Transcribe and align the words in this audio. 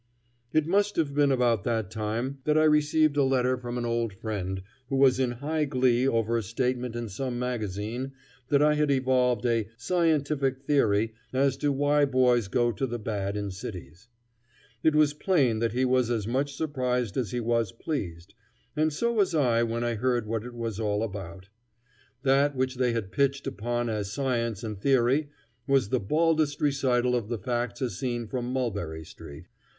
It 0.51 0.65
must 0.65 0.95
have 0.95 1.13
been 1.13 1.31
about 1.31 1.63
that 1.63 1.91
time 1.91 2.39
that 2.45 2.57
I 2.57 2.63
received 2.63 3.17
a 3.17 3.23
letter 3.23 3.55
from 3.55 3.77
an 3.77 3.85
old 3.85 4.13
friend 4.13 4.63
who 4.89 4.95
was 4.95 5.19
in 5.19 5.29
high 5.29 5.65
glee 5.65 6.07
over 6.07 6.35
a 6.37 6.41
statement 6.41 6.95
in 6.95 7.07
some 7.07 7.37
magazine 7.37 8.13
that 8.47 8.63
I 8.63 8.73
had 8.73 8.89
evolved 8.89 9.45
a 9.45 9.67
"scientific 9.77 10.63
theory" 10.63 11.13
as 11.31 11.55
to 11.57 11.71
why 11.71 12.05
boys 12.05 12.47
go 12.47 12.71
to 12.71 12.87
the 12.87 12.97
bad 12.97 13.37
in 13.37 13.51
cities. 13.51 14.07
It 14.81 14.95
was 14.95 15.13
plain 15.13 15.59
that 15.59 15.73
he 15.73 15.85
was 15.85 16.09
as 16.09 16.25
much 16.27 16.55
surprised 16.55 17.15
as 17.15 17.29
he 17.29 17.39
was 17.39 17.71
pleased, 17.71 18.33
and 18.75 18.91
so 18.91 19.13
was 19.13 19.35
I 19.35 19.61
when 19.61 19.83
I 19.83 19.93
heard 19.93 20.25
what 20.25 20.43
it 20.43 20.55
was 20.55 20.79
all 20.79 21.03
about. 21.03 21.49
That 22.23 22.55
which 22.55 22.77
they 22.77 22.91
had 22.93 23.11
pitched 23.11 23.45
upon 23.45 23.87
as 23.87 24.11
science 24.11 24.63
and 24.63 24.79
theory 24.81 25.29
was 25.67 25.89
the 25.89 25.99
baldest 25.99 26.59
recital 26.59 27.15
of 27.15 27.29
the 27.29 27.37
facts 27.37 27.83
as 27.83 27.99
seen 27.99 28.25
from 28.25 28.51
Mulberry 28.51 29.03
Street. 29.05 29.45